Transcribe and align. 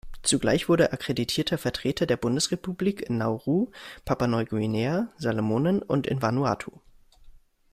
Zugleich 0.23 0.67
wurde 0.67 0.85
er 0.85 0.93
akkreditierter 0.93 1.59
Vertreter 1.59 2.07
der 2.07 2.17
Bundesrepublik 2.17 3.07
in 3.07 3.19
Nauru, 3.19 3.67
Papua-Neuguinea, 4.03 5.09
Salomonen 5.19 5.79
und 5.83 6.07
in 6.07 6.23
Vanuatu. 6.23 6.71